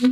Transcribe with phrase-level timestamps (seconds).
[0.00, 0.08] Aus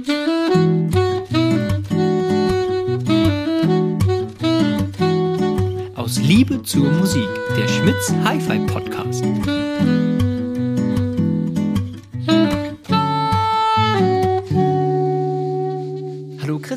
[6.19, 7.27] Liebe zur Musik,
[7.57, 9.25] der Schmitz Hi-Fi Podcast.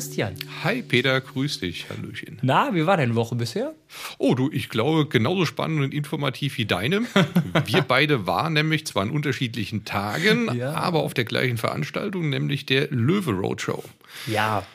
[0.02, 0.34] Christian.
[0.64, 1.86] Hi Peter, grüß dich.
[1.88, 2.38] Hallöchen.
[2.42, 3.72] Na, wie war deine Woche bisher?
[4.18, 7.02] Oh, du, ich glaube, genauso spannend und informativ wie deine.
[7.66, 10.72] Wir beide waren nämlich zwar an unterschiedlichen Tagen, Ja.
[10.74, 13.84] aber auf der gleichen Veranstaltung, nämlich der Löwe Roadshow.
[14.26, 14.66] Ja.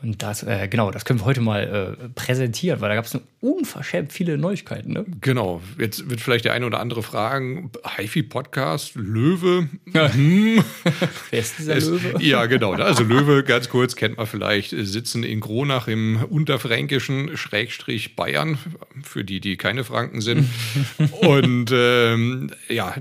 [0.00, 3.18] Und das, äh, genau, das können wir heute mal äh, präsentieren, weil da gab es
[3.40, 4.92] unverschämt viele Neuigkeiten.
[4.92, 5.04] Ne?
[5.20, 11.88] Genau, jetzt wird vielleicht der eine oder andere fragen, HiFi-Podcast, Löwe, Wer ist dieser Es-
[11.88, 12.14] Löwe?
[12.22, 12.72] Ja, genau.
[12.72, 18.58] Also Löwe, ganz kurz, kennt man vielleicht, sitzen in Gronach im unterfränkischen Schrägstrich Bayern,
[19.02, 20.48] für die, die keine Franken sind.
[21.20, 22.94] Und ähm, ja,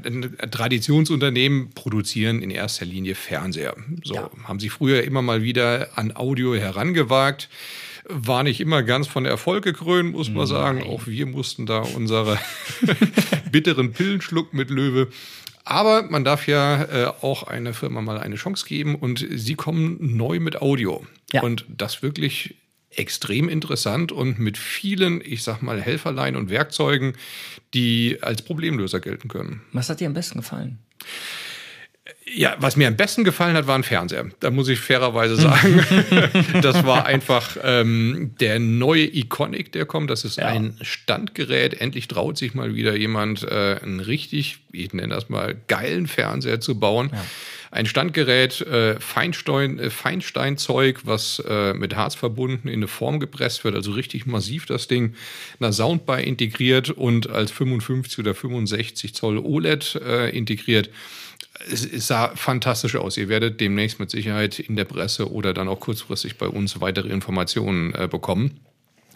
[0.51, 3.75] Traditionsunternehmen produzieren in erster Linie Fernseher.
[4.03, 4.29] So, Ja.
[4.45, 6.53] haben sie früher immer mal wieder an Audio
[6.87, 7.49] herangewagt.
[8.09, 10.81] War nicht immer ganz von Erfolg gekrönt, muss man sagen.
[10.83, 12.39] Auch wir mussten da unsere
[13.51, 15.09] bitteren Pillen schlucken mit Löwe.
[15.65, 19.97] Aber man darf ja äh, auch einer Firma mal eine Chance geben und sie kommen
[19.99, 21.05] neu mit Audio.
[21.33, 21.41] Ja.
[21.43, 22.55] Und das wirklich
[22.89, 27.13] extrem interessant und mit vielen, ich sag mal, Helferlein und Werkzeugen,
[27.73, 29.61] die als Problemlöser gelten können.
[29.73, 30.79] Was hat dir am besten gefallen?
[32.35, 34.25] Ja, was mir am besten gefallen hat, war ein Fernseher.
[34.41, 35.81] Da muss ich fairerweise sagen.
[36.61, 40.09] das war einfach ähm, der neue Iconic, der kommt.
[40.09, 40.47] Das ist Ja.
[40.47, 41.79] ein Standgerät.
[41.79, 46.59] Endlich traut sich mal wieder jemand, äh, einen richtig, ich nenne das mal, geilen Fernseher
[46.59, 47.11] zu bauen.
[47.71, 53.63] Ein Standgerät, äh, Feinstein, äh, Feinsteinzeug, was äh, mit Harz verbunden in eine Form gepresst
[53.63, 55.15] wird, also richtig massiv das Ding,
[55.59, 60.89] einer Soundbar integriert und als 55 oder 65 Zoll OLED äh, integriert
[61.71, 63.17] es, sah fantastisch aus.
[63.17, 67.09] Ihr werdet demnächst mit Sicherheit in der Presse oder dann auch kurzfristig bei uns weitere
[67.09, 68.59] Informationen äh, bekommen.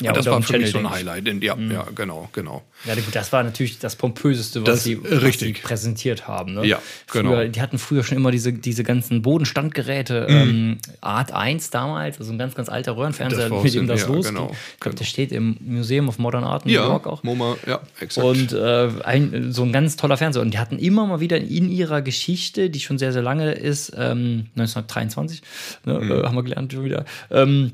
[0.02, 1.04] Ja, das war für mich so ein denke ich.
[1.06, 1.10] Mhm.
[1.12, 1.44] Highlight.
[1.44, 2.64] Ja, ja, genau, genau.
[2.86, 5.58] Ja, gut, das war natürlich das pompöseste, was, Das- sie, was richtig.
[5.58, 6.54] sie präsentiert haben.
[6.56, 6.66] Ne?
[6.66, 6.82] Ja,
[7.12, 7.32] genau.
[7.32, 10.36] Früher, die hatten früher schon immer diese, diese ganzen Bodenstandgeräte, Mhm.
[10.36, 14.36] ähm, Art 1 damals, also ein ganz, ganz alter Röhrenfernseher, mit dem das ja, losging.
[14.36, 15.10] genau, ich glaube, der genau.
[15.10, 17.24] steht im Museum of Modern Art in New York auch.
[17.24, 18.26] MoMA, ja, exakt.
[18.26, 20.42] Und äh, ein, so ein ganz toller Fernseher.
[20.42, 23.94] Und die hatten immer mal wieder in ihrer Geschichte, die schon sehr, sehr lange ist,
[23.98, 25.42] ähm, 1923,
[25.86, 26.12] ne, Mhm.
[26.12, 27.74] äh, haben wir gelernt schon wieder, ähm,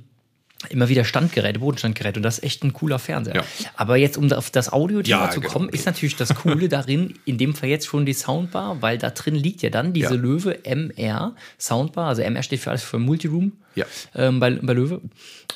[0.69, 2.19] immer wieder Standgeräte, Bodenstandgeräte.
[2.19, 3.35] Und das ist echt ein cooler Fernseher.
[3.35, 3.43] Ja.
[3.75, 5.53] Aber jetzt, um auf das Audiothema Ja, zu genau.
[5.53, 9.09] kommen, ist natürlich das Coole darin, in dem Fall jetzt schon die Soundbar, weil da
[9.11, 10.21] drin liegt ja dann diese Ja.
[10.21, 12.07] Löwe MR Soundbar.
[12.09, 13.85] Also MR steht für alles für Multiroom Ja.
[14.15, 15.01] ähm, bei, bei Löwe.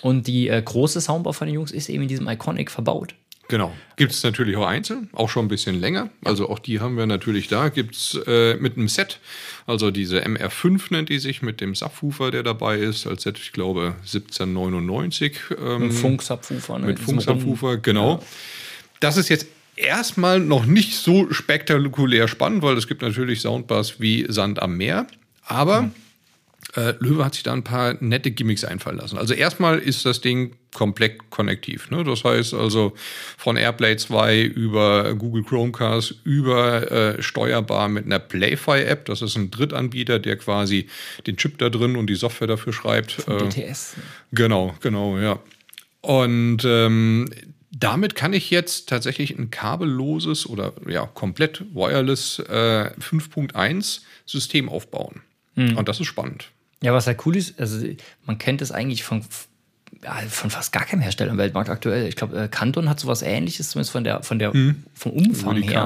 [0.01, 3.15] Und die äh, große Soundbar von den Jungs ist eben in diesem Iconic verbaut.
[3.51, 3.75] Genau.
[3.97, 6.09] Gibt es natürlich auch einzeln, auch schon ein bisschen länger.
[6.23, 7.67] Also auch die haben wir natürlich da.
[7.67, 9.19] Gibt es äh, mit einem Set,
[9.67, 13.51] also diese MR5 nennt die sich, mit dem Subwoofer, der dabei ist, als Set, ich
[13.51, 15.35] glaube, 1799.
[15.61, 16.79] Ähm, Ein Funksubwoofer.
[16.79, 16.87] Ne?
[16.87, 18.23] mit Funksubwoofer, genau.
[19.01, 24.27] Das ist jetzt erstmal noch nicht so spektakulär spannend, weil es gibt natürlich Soundbars wie
[24.29, 25.07] Sand am Meer.
[25.43, 25.91] Aber
[26.75, 29.17] äh, Löwe hat sich da ein paar nette Gimmicks einfallen lassen.
[29.17, 31.89] Also erstmal ist das Ding komplett konnektiv.
[31.91, 32.03] Ne?
[32.03, 32.93] Das heißt also
[33.37, 39.05] von AirPlay 2 über Google Chromecast über äh, steuerbar mit einer Playfy-App.
[39.05, 40.87] Das ist ein Drittanbieter, der quasi
[41.27, 43.27] den Chip da drin und die Software dafür schreibt.
[43.27, 43.95] Äh, DTS.
[44.31, 45.39] Genau, genau, ja.
[45.99, 47.29] Und ähm,
[47.69, 55.21] damit kann ich jetzt tatsächlich ein kabelloses oder ja komplett wireless äh, 5.1 System aufbauen.
[55.55, 56.49] Und das ist spannend.
[56.83, 57.85] Ja, was halt cool ist, also
[58.25, 59.23] man kennt es eigentlich von,
[60.03, 62.07] ja, von fast gar keinem Hersteller im Weltmarkt aktuell.
[62.07, 64.51] Ich glaube, äh, Canton hat sowas ähnliches, zumindest von der, von der,
[64.95, 65.83] vom Umfang die her.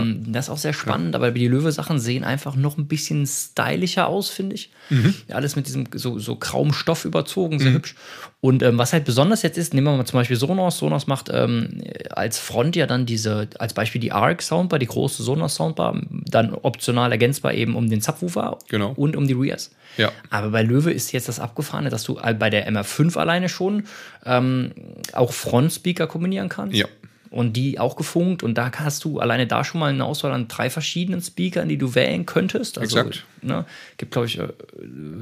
[0.00, 4.08] Ähm, Das ist auch sehr spannend, aber die Löwe-Sachen sehen einfach noch ein bisschen stylischer
[4.08, 4.70] aus, finde ich.
[4.88, 5.14] Mhm.
[5.28, 7.94] Ja, alles mit diesem so, so grauem Stoff überzogen, sehr hübsch.
[8.42, 10.78] Und ähm, was halt besonders jetzt ist, nehmen wir mal zum Beispiel Sonos.
[10.78, 15.22] Sonos macht ähm, als Front ja dann diese, als Beispiel die ARC Soundbar, die große
[15.22, 18.92] Sonos Soundbar, dann optional ergänzbar eben um den Subwoofer Genau.
[18.96, 19.70] und um die Rears.
[19.98, 20.10] Ja.
[20.30, 23.84] Aber bei Löwe ist jetzt das Abgefahrene, dass du bei der MR5 alleine schon
[24.24, 24.72] ähm,
[25.12, 26.76] auch Frontspeaker kombinieren kannst.
[26.76, 26.86] Ja.
[27.30, 28.42] Und die auch gefunkt.
[28.42, 31.78] Und da hast du alleine da schon mal eine Auswahl an drei verschiedenen Speakern, die
[31.78, 32.76] du wählen könntest.
[32.76, 33.24] Also, Exakt.
[33.42, 33.64] Ne,
[33.96, 34.48] gibt, glaube ich, äh,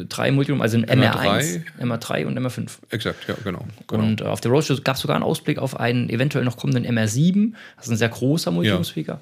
[0.09, 1.99] drei Multiroom, also ein MR1, MR3.
[1.99, 2.71] MR3 und MR5.
[2.91, 3.67] Exakt, ja, genau.
[3.87, 4.03] genau.
[4.03, 6.87] Und äh, auf der Roadshow gab es sogar einen Ausblick auf einen eventuell noch kommenden
[6.87, 7.53] MR7.
[7.77, 9.21] Das ist ein sehr großer Multiroom-Speaker.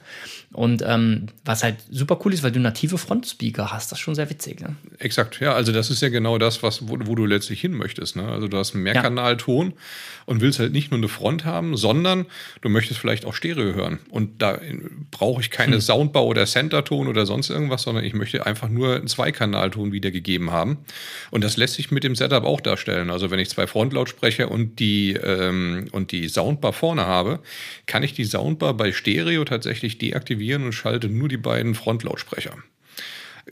[0.56, 4.14] Und ähm, was halt super cool ist, weil du native Frontspeaker hast, das ist schon
[4.14, 4.62] sehr witzig.
[4.62, 4.74] Ne?
[4.98, 8.16] Exakt, ja, also das ist ja genau das, was, wo, wo du letztlich hin möchtest.
[8.16, 8.26] Ne?
[8.26, 9.74] Also du hast einen Mehrkanalton
[10.24, 12.24] und willst halt nicht nur eine Front haben, sondern
[12.62, 13.98] du möchtest vielleicht auch Stereo hören.
[14.08, 14.78] Und da äh,
[15.10, 15.82] brauche ich keine hm.
[15.82, 20.78] Soundbar oder Center-Ton oder sonst irgendwas, sondern ich möchte einfach nur einen Zweikanalton wiedergegeben haben.
[21.30, 23.10] Und das lässt sich mit dem Setup auch darstellen.
[23.10, 27.40] Also wenn ich zwei Frontlautsprecher und die, ähm, und die Soundbar vorne habe,
[27.84, 32.56] kann ich die Soundbar bei Stereo tatsächlich deaktivieren und schalte nur die beiden Frontlautsprecher.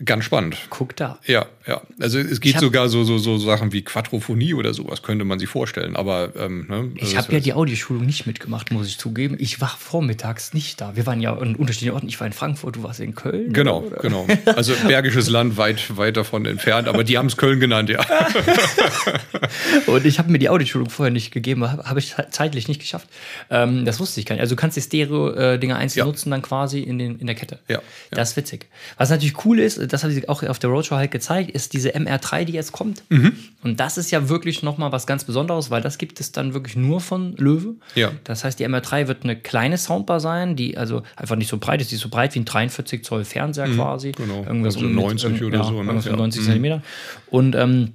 [0.05, 0.57] Ganz spannend.
[0.71, 1.21] Guck da.
[1.25, 1.81] Ja, ja.
[2.01, 5.49] Also es geht sogar so, so, so Sachen wie Quadrophonie oder sowas, könnte man sich
[5.49, 5.95] vorstellen.
[5.95, 9.37] Aber ähm, ne, also ich habe ja die Audioschulung nicht mitgemacht, muss ich zugeben.
[9.39, 10.97] Ich war vormittags nicht da.
[10.97, 12.09] Wir waren ja an unterschiedlichen Orten.
[12.09, 13.53] Ich war in Frankfurt, du warst in Köln.
[13.53, 13.99] Genau, oder?
[13.99, 14.27] genau.
[14.47, 18.05] Also Bergisches Land weit, weit davon entfernt, aber die haben es Köln genannt, ja.
[19.87, 23.09] Und ich habe mir die Audioschulung vorher nicht gegeben, habe hab ich zeitlich nicht geschafft.
[23.49, 24.43] Ähm, das wusste ich gar nicht.
[24.43, 26.05] Also du kannst die Stereo-Dinger einzeln ja.
[26.05, 27.61] nutzen, dann quasi in, den, in der Kette.
[27.69, 27.81] Ja.
[28.11, 28.67] Das ist witzig.
[28.97, 31.91] Was natürlich cool ist, das habe ich auch auf der Roadshow halt gezeigt, ist diese
[31.91, 33.03] MR3, die jetzt kommt.
[33.09, 33.33] Mhm.
[33.63, 36.77] Und das ist ja wirklich nochmal was ganz Besonderes, weil das gibt es dann wirklich
[36.77, 37.75] nur von Löwe.
[37.95, 38.13] Ja.
[38.25, 41.81] Das heißt, die MR3 wird eine kleine Soundbar sein, die also einfach nicht so breit
[41.81, 43.77] ist, die ist so breit wie ein 43 Zoll Fernseher mhm.
[43.77, 44.13] quasi.
[44.13, 44.45] Genau.
[44.45, 45.83] Irgendwas also um 90 mit, oder ja, so.
[45.83, 46.01] Ne?
[46.05, 46.17] Ja.
[46.17, 46.47] 90 mhm.
[46.47, 46.83] Zentimeter.
[47.31, 47.93] Und ähm,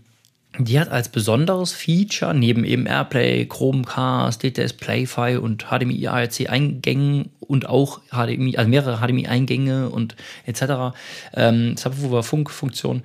[0.58, 7.30] die hat als besonderes Feature neben eben Airplay, Chromecast, DTS Playfi und HDMI ARC Eingängen
[7.40, 10.16] und auch HDMI, also mehrere HDMI Eingänge und
[10.46, 10.98] etc.
[11.34, 13.04] Ähm, Subwoofer Funkfunktion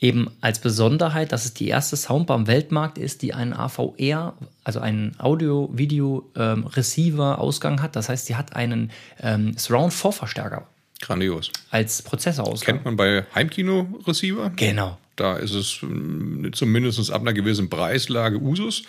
[0.00, 4.34] eben als Besonderheit, dass es die erste Soundbar im Weltmarkt ist, die einen AVR,
[4.64, 7.94] also einen Audio-Video-Receiver-Ausgang ähm, hat.
[7.96, 10.66] Das heißt, sie hat einen ähm, Surround-4-Verstärker.
[11.00, 11.50] Grandios.
[11.70, 12.76] Als Prozessorausgang.
[12.76, 14.52] Kennt man bei Heimkino-Receiver?
[14.56, 14.98] Genau.
[15.16, 18.84] Da ist es mm, zumindest ab einer gewissen Preislage Usus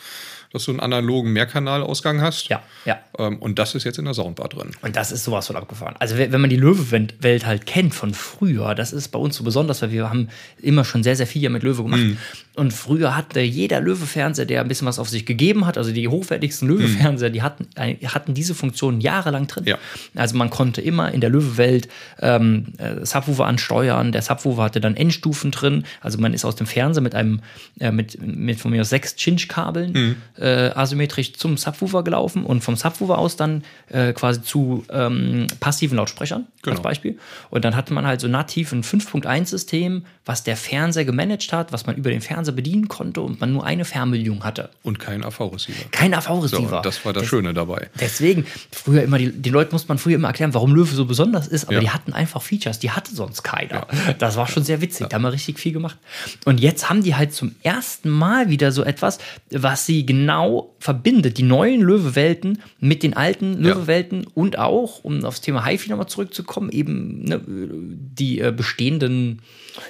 [0.57, 2.50] dass du einen analogen Mehrkanalausgang hast.
[2.50, 3.00] Ja, ja.
[3.18, 4.71] Ähm, und das ist jetzt in der Soundbar drin.
[4.81, 5.95] Und das ist sowas von abgefahren.
[6.00, 9.81] Also wenn man die Löwe-Welt halt kennt von früher, das ist bei uns so besonders,
[9.81, 10.30] weil wir haben
[10.62, 12.01] immer schon sehr, sehr viel mit Löwe gemacht.
[12.01, 12.18] Mhm.
[12.56, 16.07] Und früher hatte jeder Löwe-Fernseher, der ein bisschen was auf sich gegeben hat, also die
[16.07, 17.33] hochwertigsten Löwe-Fernseher, mhm.
[17.33, 19.65] die hatten, hatten diese Funktion jahrelang drin.
[19.68, 19.77] Ja.
[20.15, 21.88] Also man konnte immer in der Löwe-Welt
[22.19, 24.12] ähm, äh, Subwoofer ansteuern.
[24.12, 25.86] Der Subwoofer hatte dann Endstufen drin.
[26.01, 27.42] Also man ist aus dem Fernseher mit einem,
[27.80, 32.64] äh, mit, mit von mir aus sechs Chinch-Kabeln mhm äh, asymmetrisch zum Subwoofer gelaufen und
[32.64, 36.76] vom Subwoofer aus dann äh, quasi zu ähm, passiven Lautsprechern genau.
[36.76, 37.18] als Beispiel.
[37.50, 41.86] Und dann hatte man halt so nativ ein 5.1-System, was der Fernseher gemanagt hat, was
[41.86, 44.70] man über den Fernseher bedienen konnte und man nur eine Fernbedienung hatte.
[44.84, 45.90] Und kein AV-Receiver.
[45.92, 46.70] Kein AV-Receiver.
[46.70, 47.90] So, das war das Des Schöne dabei.
[48.00, 51.48] Deswegen, früher immer, die, die Leute musste man früher immer erklären, warum Löwe so besonders
[51.48, 51.80] ist, aber ja.
[51.80, 53.88] die hatten einfach Features, die hatte sonst keiner.
[54.08, 54.14] Ja.
[54.18, 55.08] Das war schon sehr witzig, ja.
[55.08, 55.98] da haben wir richtig viel gemacht.
[56.46, 59.20] Und jetzt haben die halt zum ersten Mal wieder so etwas,
[59.52, 60.27] was sie genau
[60.80, 66.08] verbindet, die neuen Löwewelten mit den alten Löwewelten und auch, um aufs Thema HiFi nochmal
[66.08, 69.42] zurückzukommen, eben ne, die äh, bestehenden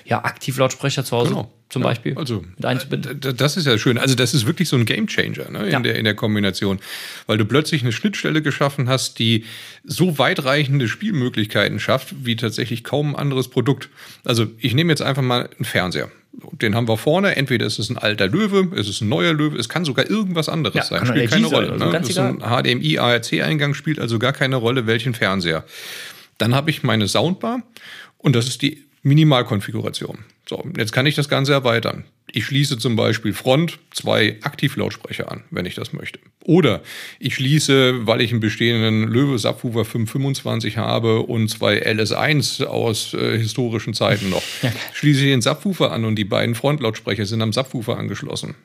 [0.06, 1.52] ja, Aktivlautsprecher zu Hause genau.
[1.70, 3.20] Zum ja, Beispiel also, mit einzubinden.
[3.36, 3.98] Das ist ja schön.
[3.98, 5.80] Also das ist wirklich so ein Gamechanger ne, in, ja.
[5.80, 6.80] der, in der Kombination,
[7.26, 9.44] weil du plötzlich eine Schnittstelle geschaffen hast, die
[9.84, 13.90] so weitreichende Spielmöglichkeiten schafft, wie tatsächlich kaum ein anderes Produkt.
[14.24, 16.10] Also ich nehme jetzt einfach mal einen Fernseher.
[16.54, 17.36] Den haben wir vorne.
[17.36, 20.48] Entweder ist es ein alter Löwe, ist es ein neuer Löwe, es kann sogar irgendwas
[20.50, 21.06] anderes ja, sein.
[21.06, 21.72] Spielt keine Rolle.
[21.72, 21.98] Also ne?
[21.98, 25.66] Ist ein HDMI-ARC-Eingang, spielt also gar keine Rolle, welchen Fernseher.
[26.38, 27.64] Dann habe ich meine Soundbar
[28.20, 30.20] und das ist die Minimalkonfiguration.
[30.50, 32.06] So, jetzt kann ich das Ganze erweitern.
[32.32, 36.20] Ich schließe zum Beispiel Front zwei Aktivlautsprecher an, wenn ich das möchte.
[36.44, 36.82] Oder
[37.20, 43.38] ich schließe, weil ich einen bestehenden Löwe Subwoofer 525 habe und zwei LS1 aus äh,
[43.38, 44.44] historischen Zeiten noch,
[44.94, 48.56] schließe ich den Subwoofer an und die beiden Frontlautsprecher sind am Subwoofer angeschlossen.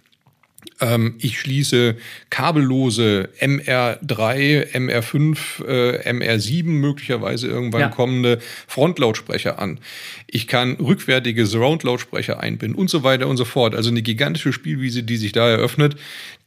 [0.83, 1.97] Ähm, ich schließe
[2.29, 7.89] kabellose MR3, MR5, äh, MR7 möglicherweise irgendwann ja.
[7.89, 9.79] kommende Frontlautsprecher an.
[10.27, 13.77] Ich kann rückwärtige Surround-Lautsprecher einbinden und so weiter und so fort.
[13.77, 15.95] Also eine gigantische Spielwiese, die sich da eröffnet,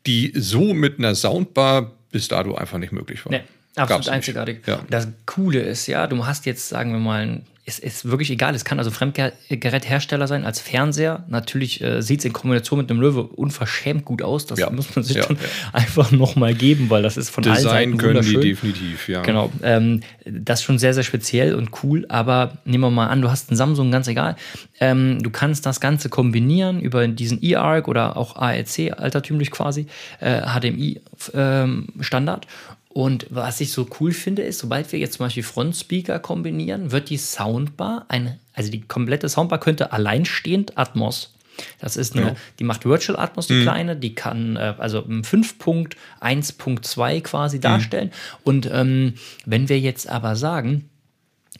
[0.05, 3.31] die so mit einer Soundbar bis dato einfach nicht möglich war.
[3.31, 3.43] Nee,
[3.77, 4.59] absolut einzigartig.
[4.67, 4.83] Ja.
[4.89, 8.53] Das Coole ist ja, du hast jetzt, sagen wir mal, ein es ist wirklich egal.
[8.53, 11.25] Es kann also Fremdgeräthersteller sein als Fernseher.
[11.29, 14.45] Natürlich äh, sieht es in Kombination mit einem Löwe unverschämt gut aus.
[14.45, 14.69] Das ja.
[14.69, 15.69] muss man sich ja, dann ja.
[15.73, 19.23] einfach nochmal geben, weil das ist von Design allen Seiten können die definitiv, ja.
[19.23, 19.51] Genau.
[19.63, 22.05] Ähm, das ist schon sehr, sehr speziell und cool.
[22.07, 24.35] Aber nehmen wir mal an, du hast einen Samsung, ganz egal.
[24.79, 29.87] Ähm, du kannst das Ganze kombinieren über diesen eARC oder auch ARC, altertümlich quasi,
[30.19, 32.45] äh, HDMI-Standard.
[32.45, 32.51] Ähm,
[32.95, 37.09] und was ich so cool finde, ist, sobald wir jetzt zum Beispiel Frontspeaker kombinieren, wird
[37.09, 41.33] die Soundbar, ein, also die komplette Soundbar könnte alleinstehend Atmos.
[41.81, 42.35] Das ist eine, ja.
[42.57, 43.63] die macht Virtual Atmos, die mhm.
[43.63, 48.07] kleine, die kann äh, also 5.1.2 quasi darstellen.
[48.07, 48.11] Mhm.
[48.45, 50.89] Und ähm, wenn wir jetzt aber sagen,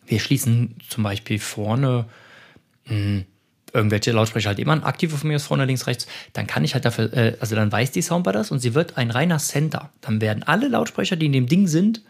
[0.08, 2.06] wir schließen zum Beispiel vorne
[2.86, 3.26] mh, hm,
[3.76, 6.74] irgendwelche Lautsprecher halt immer ein aktive von mir aus vorne, links, rechts, dann kann ich
[6.74, 9.92] halt dafür, äh, also dann weiß die Soundbar das und sie wird ein reiner Center.
[10.02, 12.02] Dann werden alle Lautsprecher, die in dem Ding sind,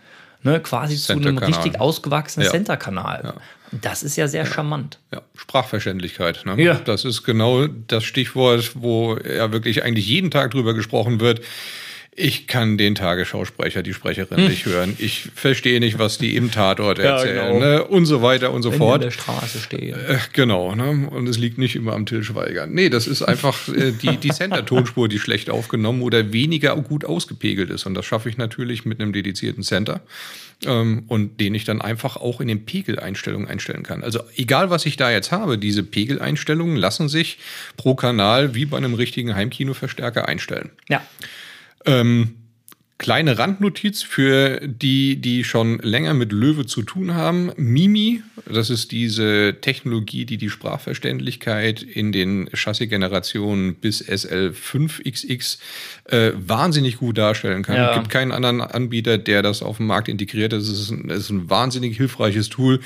[0.44, 2.52] ne, quasi zu einem richtig ausgewachsenen ja.
[2.52, 3.22] Center-Kanal.
[3.24, 3.34] Ja.
[3.82, 5.00] Das ist ja sehr charmant.
[5.12, 6.44] Ja, Sprachverständlichkeit.
[6.46, 6.62] Ne?
[6.62, 6.76] Ja.
[6.76, 11.42] Das ist genau das Stichwort, wo ja wirklich eigentlich jeden Tag drüber gesprochen wird.
[12.18, 14.48] Ich kann den Tagesschausprecher, die Sprecherin hm.
[14.48, 14.96] nicht hören.
[15.00, 17.36] Ich verstehe nicht, was die im Tatort erzählen.
[17.36, 17.60] Ja, genau.
[17.60, 17.84] ne?
[17.84, 18.96] Und so weiter und so Wenn fort.
[18.96, 20.00] in der Straße stehen.
[20.00, 20.74] Äh, genau.
[20.76, 21.10] Ne?
[21.10, 22.68] Und es liegt nicht immer am Till Schweiger.
[22.68, 27.70] Nee, das ist einfach äh, die, die Center-Tonspur, die schlecht aufgenommen oder weniger gut ausgepegelt
[27.70, 27.86] ist.
[27.86, 30.00] Und das schaffe ich natürlich mit einem dedizierten Center.
[30.66, 34.04] Ähm, und den ich dann einfach auch in den Pegeleinstellungen einstellen kann.
[34.04, 37.40] Also egal, was ich da jetzt habe, diese Pegeleinstellungen lassen sich
[37.76, 40.70] pro Kanal wie bei einem richtigen Heimkinoverstärker einstellen.
[40.88, 41.06] Ja.
[41.86, 42.36] Ähm,
[42.98, 47.52] kleine Randnotiz für die, die schon länger mit Löwe zu tun haben.
[47.58, 55.58] Mimi, das ist diese Technologie, die die Sprachverständlichkeit in den Chassis-Generationen bis SL5XX
[56.06, 57.76] äh, wahnsinnig gut darstellen kann.
[57.76, 57.90] Ja.
[57.90, 60.54] Es gibt keinen anderen Anbieter, der das auf dem Markt integriert.
[60.54, 62.80] Das ist ein, das ist ein wahnsinnig hilfreiches Tool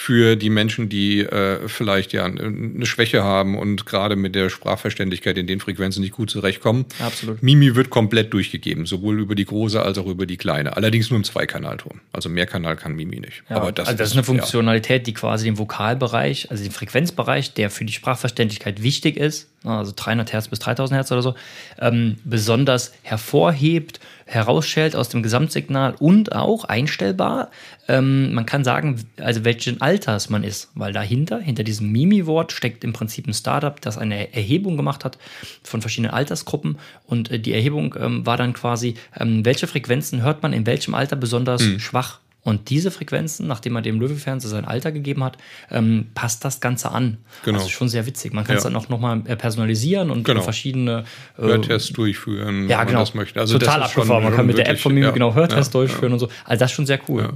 [0.00, 5.36] für die Menschen, die äh, vielleicht ja eine Schwäche haben und gerade mit der Sprachverständlichkeit
[5.36, 6.86] in den Frequenzen nicht gut zurechtkommen.
[7.00, 7.42] Absolut.
[7.42, 10.76] Mimi wird komplett durchgegeben, sowohl über die große als auch über die kleine.
[10.76, 12.00] Allerdings nur im Zweikanalton.
[12.12, 13.42] Also Mehrkanal kann Mimi nicht.
[13.50, 15.04] Ja, Aber das, also das ist eine Funktionalität, ja.
[15.06, 20.32] die quasi den Vokalbereich, also den Frequenzbereich, der für die Sprachverständlichkeit wichtig ist, also 300
[20.32, 21.34] Hertz bis 3000 Hertz oder so,
[21.80, 27.50] ähm, besonders hervorhebt herausschält aus dem Gesamtsignal und auch einstellbar.
[27.88, 32.84] Ähm, man kann sagen, also welchen Alters man ist, weil dahinter, hinter diesem Mimi-Wort steckt
[32.84, 35.16] im Prinzip ein Startup, das eine Erhebung gemacht hat
[35.62, 40.42] von verschiedenen Altersgruppen und äh, die Erhebung ähm, war dann quasi, ähm, welche Frequenzen hört
[40.42, 41.80] man in welchem Alter besonders mhm.
[41.80, 45.36] schwach und diese Frequenzen, nachdem man dem Löwefernseher sein Alter gegeben hat,
[45.70, 47.18] ähm, passt das Ganze an.
[47.44, 47.58] Genau.
[47.58, 48.32] Also schon sehr witzig.
[48.32, 48.70] Man kann es ja.
[48.70, 50.40] dann auch nochmal äh, personalisieren und genau.
[50.40, 51.04] verschiedene
[51.36, 53.00] äh, Hörtests durchführen, ja, genau.
[53.00, 53.38] man das möchte.
[53.38, 54.24] Also Total abgefahren.
[54.24, 55.10] Man kann mit der App von mir ja.
[55.10, 56.30] genau Hörtests durchführen und so.
[56.46, 57.34] Also das ist schon sehr cool.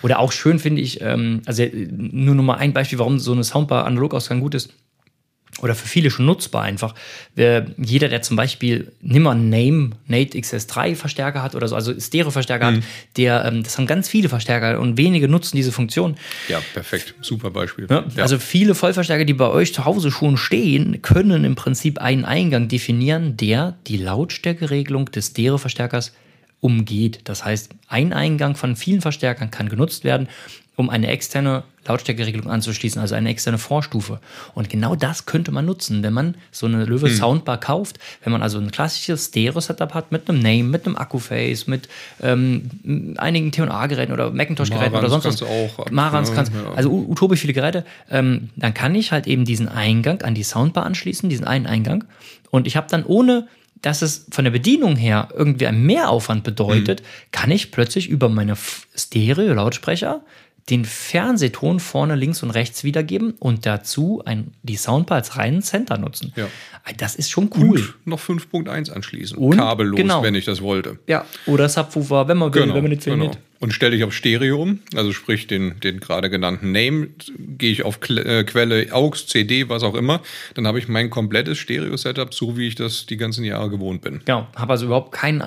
[0.00, 3.32] Oder auch schön finde ich, ähm, also äh, nur noch mal ein Beispiel, warum so
[3.32, 4.72] eine Soundbar-Analogausgang gut ist
[5.62, 6.94] oder für viele schon nutzbar einfach.
[7.36, 12.76] Jeder, der zum Beispiel nimmer Name Nate XS3 Verstärker hat oder so, also Stereo-Verstärker mhm.
[12.76, 12.84] hat,
[13.16, 16.16] der, ähm, das haben ganz viele Verstärker und wenige nutzen diese Funktion.
[16.48, 17.14] Ja, perfekt.
[17.20, 17.86] Super Beispiel.
[17.88, 18.22] Ja, ja.
[18.22, 22.68] Also viele Vollverstärker, die bei euch zu Hause schon stehen, können im Prinzip einen Eingang
[22.68, 26.12] definieren, der die Lautstärkeregelung des Stereo-Verstärkers
[26.60, 27.20] umgeht.
[27.24, 30.28] Das heißt, ein Eingang von vielen Verstärkern kann genutzt werden,
[30.76, 34.20] um eine externe Lautstärkeregelung anzuschließen, also eine externe Vorstufe.
[34.54, 37.14] Und genau das könnte man nutzen, wenn man so eine Löwe hm.
[37.14, 41.66] Soundbar kauft, wenn man also ein klassisches Stereo-Setup hat mit einem Name, mit einem Akkuface,
[41.66, 41.88] mit
[42.22, 45.42] ähm, einigen T&A-Geräten oder Macintosh-Geräten oder sonst was.
[45.42, 46.72] Auch Marans kannst, ja.
[46.72, 47.84] also utopisch viele Geräte.
[48.10, 52.04] Ähm, dann kann ich halt eben diesen Eingang an die Soundbar anschließen, diesen einen Eingang.
[52.50, 53.48] Und ich habe dann ohne
[53.82, 57.04] dass es von der Bedienung her irgendwie ein Mehraufwand bedeutet, mhm.
[57.32, 58.54] kann ich plötzlich über meine
[58.94, 60.22] Stereo-Lautsprecher
[60.68, 65.98] den Fernsehton vorne links und rechts wiedergeben und dazu ein, die Soundbar als reinen Center
[65.98, 66.32] nutzen.
[66.36, 66.48] Ja.
[66.96, 67.80] Das ist schon cool.
[67.80, 69.36] Und noch 5.1 anschließen.
[69.36, 70.22] Und, Kabellos, genau.
[70.22, 70.98] wenn ich das wollte.
[71.06, 73.16] Ja, oder Subwoofer, wenn man will, genau, wenn man nicht will.
[73.16, 73.32] Genau.
[73.60, 77.82] Und stelle ich auf Stereo um, also sprich den, den gerade genannten Name, gehe ich
[77.82, 80.22] auf äh, Quelle AUX, CD, was auch immer,
[80.54, 84.22] dann habe ich mein komplettes Stereo-Setup, so wie ich das die ganzen Jahre gewohnt bin.
[84.24, 85.44] Genau, habe also überhaupt keinen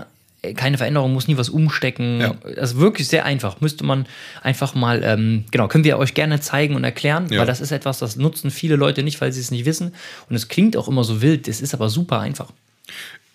[0.55, 2.19] keine Veränderung, muss nie was umstecken.
[2.19, 2.35] Ja.
[2.55, 3.61] Das ist wirklich sehr einfach.
[3.61, 4.05] Müsste man
[4.41, 7.39] einfach mal, ähm, genau, können wir euch gerne zeigen und erklären, ja.
[7.39, 9.95] weil das ist etwas, das nutzen viele Leute nicht, weil sie es nicht wissen.
[10.29, 12.51] Und es klingt auch immer so wild, es ist aber super einfach.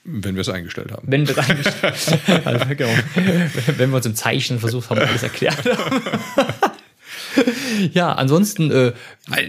[0.04, 1.06] Wenn wir es eingestellt haben.
[1.10, 2.46] Wenn wir es eingestellt haben.
[2.46, 2.90] also, genau.
[3.76, 5.58] Wenn wir uns im Zeichnen versucht haben, alles erklärt
[7.92, 8.70] ja, ansonsten.
[8.70, 8.92] Äh,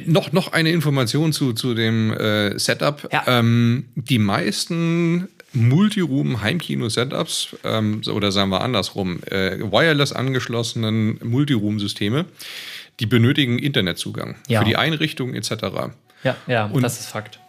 [0.05, 3.07] noch, noch eine Information zu, zu dem äh, Setup.
[3.11, 3.23] Ja.
[3.27, 12.25] Ähm, die meisten Multiroom-Heimkino-Setups ähm, oder sagen wir andersrum, äh, wireless angeschlossenen Multiroom-Systeme,
[12.99, 14.59] die benötigen Internetzugang ja.
[14.59, 15.51] für die Einrichtung etc.
[16.23, 17.39] Ja, ja, Und das ist Fakt.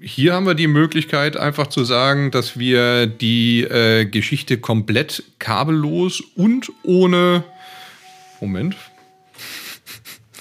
[0.00, 6.22] Hier haben wir die Möglichkeit, einfach zu sagen, dass wir die äh, Geschichte komplett kabellos
[6.36, 7.44] und ohne.
[8.40, 8.76] Moment.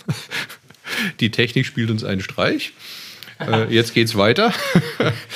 [1.19, 2.73] die Technik spielt uns einen Streich.
[3.39, 4.53] Äh, jetzt geht's weiter.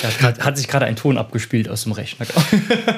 [0.02, 2.26] da hat, sich gerade ein Ton abgespielt aus dem Rechner.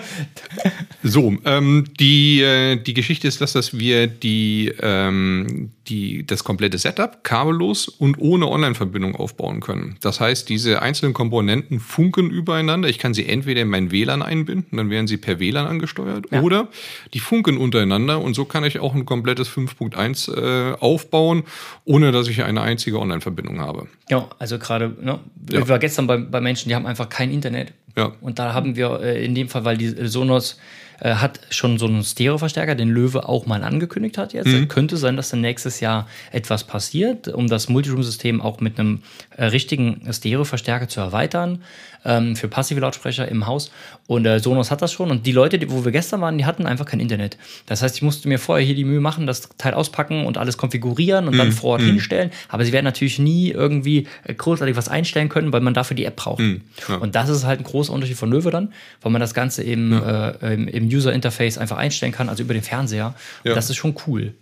[1.03, 6.79] so, ähm, die, äh, die Geschichte ist das, dass wir die, ähm, die, das komplette
[6.79, 9.97] Setup kabellos und ohne Online-Verbindung aufbauen können.
[10.01, 12.89] Das heißt, diese einzelnen Komponenten funken übereinander.
[12.89, 16.41] Ich kann sie entweder in mein WLAN einbinden, dann werden sie per WLAN angesteuert, ja.
[16.43, 16.69] oder
[17.15, 21.45] die funken untereinander und so kann ich auch ein komplettes 5.1 äh, aufbauen,
[21.85, 23.87] ohne dass ich eine einzige Online-Verbindung habe.
[24.09, 25.61] Ja, also gerade, ne, ja.
[25.61, 27.73] ich war gestern bei, bei Menschen, die haben einfach kein Internet.
[27.97, 28.13] Ja.
[28.21, 30.59] Und da haben wir äh, in dem Fall, weil die Sonos
[31.01, 34.49] äh, hat schon so einen Stereoverstärker, den Löwe auch mal angekündigt hat jetzt.
[34.49, 34.69] Mhm.
[34.69, 39.03] Könnte sein, dass dann nächstes Jahr etwas passiert, um das Multiroom-System auch mit einem
[39.37, 41.63] äh, richtigen Stereoverstärker zu erweitern
[42.07, 43.71] ähm, für passive Lautsprecher im Haus.
[44.07, 45.11] Und äh, Sonos hat das schon.
[45.11, 47.37] Und die Leute, die, wo wir gestern waren, die hatten einfach kein Internet.
[47.67, 50.57] Das heißt, ich musste mir vorher hier die Mühe machen, das Teil auspacken und alles
[50.57, 51.87] konfigurieren und mm, dann vor Ort mm.
[51.87, 52.31] hinstellen.
[52.49, 56.05] Aber sie werden natürlich nie irgendwie äh, großartig was einstellen können, weil man dafür die
[56.05, 56.41] App braucht.
[56.41, 56.97] Mm, ja.
[56.97, 58.73] Und das ist halt ein großer Unterschied von Löwe dann,
[59.03, 60.31] weil man das Ganze eben ja.
[60.31, 63.15] äh, im, im User-Interface einfach einstellen kann, also über den Fernseher.
[63.45, 63.55] Ja.
[63.55, 64.35] das ist schon cool.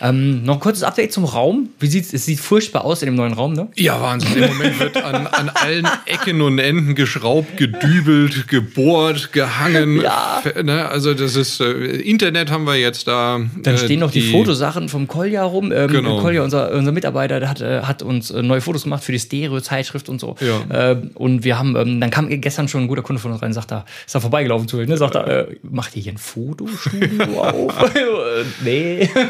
[0.00, 1.68] Ähm, noch ein kurzes Update zum Raum.
[1.78, 2.12] Wie sieht's?
[2.12, 3.68] Es sieht furchtbar aus in dem neuen Raum, ne?
[3.76, 4.42] Ja, Wahnsinn.
[4.42, 10.00] Im Moment wird an, an allen Ecken und Enden geschraubt, gedübelt, gebohrt, gehangen.
[10.00, 10.42] Ja.
[10.62, 10.88] Ne?
[10.88, 13.40] Also das ist äh, Internet haben wir jetzt da.
[13.62, 15.70] Dann äh, stehen noch die, die Fotosachen vom Kolja rum.
[15.72, 16.20] Ähm, genau.
[16.20, 19.20] Kolja, unser, unser Mitarbeiter, der hat, äh, hat uns äh, neue Fotos gemacht für die
[19.20, 20.36] Stereo-Zeitschrift und so.
[20.40, 20.90] Ja.
[20.92, 23.52] Äh, und wir haben, ähm, dann kam gestern schon ein guter Kunde von uns rein,
[23.52, 24.96] sagt da, ist da vorbeigelaufen zu, ne?
[24.96, 27.92] Sagt er, äh, macht ihr hier ein Fotostudio auf?
[28.64, 29.08] nee.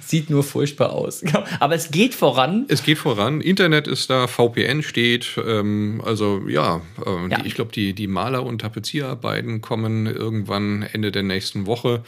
[0.00, 1.22] sieht nur furchtbar aus.
[1.60, 2.66] Aber es geht voran.
[2.68, 3.40] Es geht voran.
[3.40, 5.38] Internet ist da, VPN steht.
[5.44, 7.38] Ähm, also ja, äh, ja.
[7.38, 12.02] Die, ich glaube, die, die Maler- und Tapezierarbeiten kommen irgendwann Ende der nächsten Woche.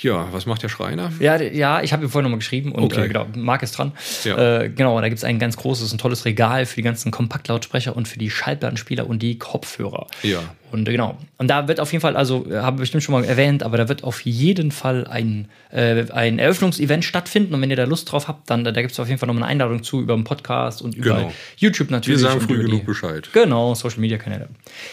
[0.00, 1.10] Ja, was macht der Schreiner?
[1.18, 3.04] Ja, ja ich habe ihm vorhin nochmal geschrieben und okay.
[3.04, 3.92] äh, genau, Marc ist dran.
[4.22, 4.60] Ja.
[4.60, 7.96] Äh, genau, da gibt es ein ganz großes, ein tolles Regal für die ganzen Kompaktlautsprecher
[7.96, 10.06] und für die Schallplattenspieler und die Kopfhörer.
[10.22, 10.40] Ja.
[10.70, 11.18] Und äh, genau.
[11.36, 13.76] Und da wird auf jeden Fall, also äh, habe ich bestimmt schon mal erwähnt, aber
[13.76, 17.54] da wird auf jeden Fall ein, äh, ein Eröffnungsevent stattfinden.
[17.54, 19.44] Und wenn ihr da Lust drauf habt, dann da gibt es auf jeden Fall nochmal
[19.44, 21.32] eine Einladung zu über einen Podcast und über genau.
[21.56, 22.20] YouTube natürlich.
[22.20, 23.28] Wir sagen früh genug Bescheid.
[23.32, 24.48] Genau, Social Media Kanäle.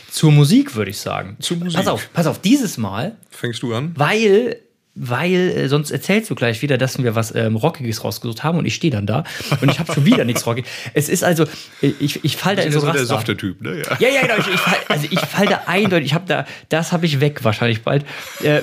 [0.09, 1.37] Zur Musik würde ich sagen.
[1.39, 1.77] Zur Musik.
[1.77, 3.17] Pass auf, pass auf, dieses Mal.
[3.29, 3.91] Fängst du an?
[3.95, 4.61] Weil
[4.95, 8.65] weil äh, sonst erzählst du gleich wieder, dass wir was ähm, Rockiges rausgesucht haben und
[8.65, 9.25] ich stehe dann da
[9.61, 10.69] und ich habe schon wieder nichts Rockiges.
[10.93, 11.45] Es ist also,
[11.81, 13.81] ich, ich fall da in so ein der softe Typ, ne?
[13.81, 14.37] Ja, ja, ja genau.
[14.37, 17.43] Ich, ich fall, also ich fall da eindeutig, ich habe da, das habe ich weg
[17.43, 18.05] wahrscheinlich bald.
[18.41, 18.61] Äh,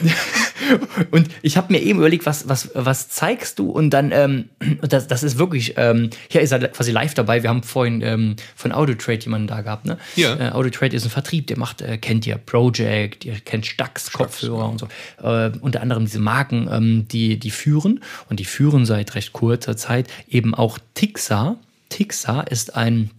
[1.10, 3.70] und ich habe mir eben überlegt, was, was, was zeigst du?
[3.70, 4.48] Und dann, ähm,
[4.80, 7.42] das, das ist wirklich, ähm, hier ist er quasi live dabei.
[7.42, 9.98] Wir haben vorhin ähm, von Autotrade jemanden da gehabt, ne?
[10.16, 10.34] Ja.
[10.38, 14.71] Äh, Autotrade ist ein Vertrieb, der macht, äh, kennt ihr Project, ihr kennt Stax Kopfhörer
[14.71, 14.88] und so.
[15.23, 19.76] Äh, unter anderem diese Marken, ähm, die, die führen und die führen seit recht kurzer
[19.76, 21.56] Zeit eben auch Tixa.
[21.89, 23.11] Tixa ist ein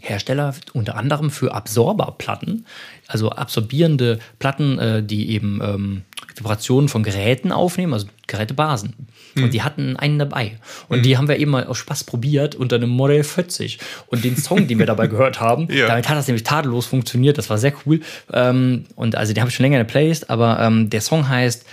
[0.00, 2.66] Hersteller unter anderem für Absorberplatten,
[3.06, 6.02] also absorbierende Platten, äh, die eben ähm,
[6.36, 8.94] Vibrationen von Geräten aufnehmen, also Gerätebasen.
[9.34, 9.42] Mhm.
[9.42, 9.50] Und hm.
[9.50, 10.58] die hatten einen dabei.
[10.88, 11.02] Und mhm.
[11.02, 13.78] die haben wir eben mal aus Spaß probiert unter einem Modell 40.
[14.06, 15.88] Und den Song, den wir dabei gehört haben, ja.
[15.88, 17.38] damit hat das nämlich tadellos funktioniert.
[17.38, 18.00] Das war sehr cool.
[18.32, 21.28] Ähm, und also den habe ich schon länger in der Playlist, aber ähm, der Song
[21.28, 21.66] heißt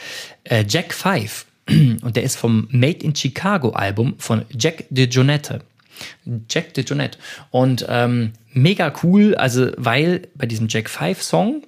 [0.46, 1.46] äh, Jack 5.
[2.02, 5.62] Und der ist vom Made in Chicago Album von Jack DeJohnette.
[6.50, 7.20] Jack DeJohnette.
[7.52, 11.64] Und ähm, mega cool, also weil bei diesem Jack 5 Song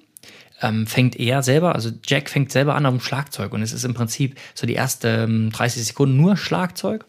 [0.62, 3.94] ähm, fängt er selber, also Jack fängt selber an dem Schlagzeug und es ist im
[3.94, 7.06] Prinzip so die ersten 30 Sekunden nur Schlagzeug,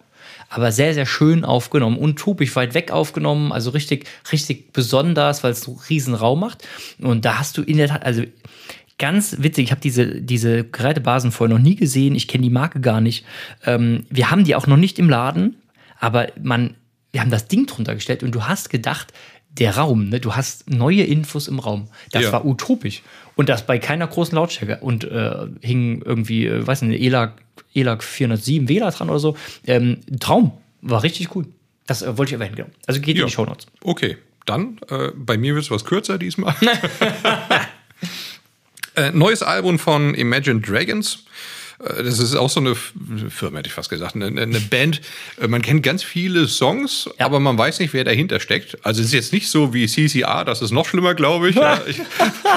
[0.49, 5.63] aber sehr, sehr schön aufgenommen, untypisch weit weg aufgenommen, also richtig, richtig besonders, weil es
[5.63, 6.67] so riesen Raum macht.
[7.01, 8.23] Und da hast du in der Tat, also
[8.99, 12.81] ganz witzig, ich habe diese, diese Gerätebasen vorher noch nie gesehen, ich kenne die Marke
[12.81, 13.25] gar nicht.
[13.65, 15.57] Ähm, wir haben die auch noch nicht im Laden,
[15.99, 16.75] aber man,
[17.13, 19.13] wir haben das Ding drunter gestellt und du hast gedacht,
[19.59, 20.21] der Raum, ne?
[20.21, 21.89] du hast neue Infos im Raum.
[22.11, 22.33] Das ja.
[22.33, 23.03] war utopisch.
[23.37, 24.79] Und das bei keiner großen Lautstärke.
[24.81, 27.33] Und äh, hing irgendwie, äh, weiß nicht, ELAC,
[27.75, 29.37] ELAC 407 WLA dran oder so.
[29.67, 30.53] Ähm, Traum.
[30.81, 31.47] War richtig cool.
[31.87, 32.69] Das äh, wollte ich erwähnen, genau.
[32.87, 33.23] Also geht ja.
[33.23, 33.67] in die Show Notes.
[33.83, 36.55] Okay, dann, äh, bei mir wird es was kürzer diesmal.
[38.95, 41.25] Äh, neues Album von Imagine Dragons.
[41.83, 45.01] Äh, das ist auch so eine Firma, hätte ich fast gesagt, eine, eine Band.
[45.41, 47.27] Äh, man kennt ganz viele Songs, ja.
[47.27, 48.79] aber man weiß nicht, wer dahinter steckt.
[48.85, 51.81] Also es ist jetzt nicht so wie CCR, das ist noch schlimmer, glaube ich, ja,
[51.87, 52.01] ich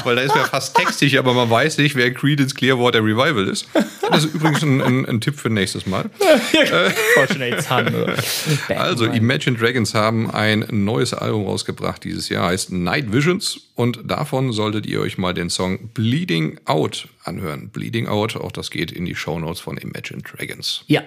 [0.03, 3.67] weil da ist ja fast textig, aber man weiß nicht, wer Creedence Clearwater Revival ist.
[4.09, 6.09] Das ist übrigens ein, ein, ein Tipp für nächstes Mal.
[8.69, 14.51] also Imagine Dragons haben ein neues Album rausgebracht dieses Jahr, heißt Night Visions und davon
[14.51, 17.69] solltet ihr euch mal den Song Bleeding Out anhören.
[17.69, 20.83] Bleeding Out, auch das geht in die Show Notes von Imagine Dragons.
[20.87, 21.01] Ja,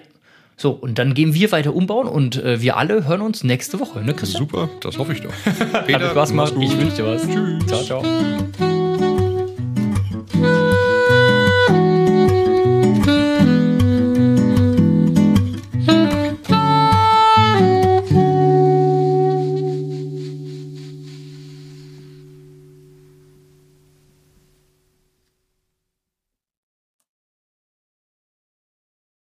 [0.57, 4.01] So, und dann gehen wir weiter umbauen und äh, wir alle hören uns nächste Woche,
[4.03, 4.43] ne, Christian?
[4.43, 5.33] Super, das hoffe ich doch.
[5.73, 6.55] Hat Spaß gemacht.
[6.61, 7.23] Ich wünsche dir was.
[7.29, 7.67] Tschüss.
[7.67, 8.78] Ciao, ciao.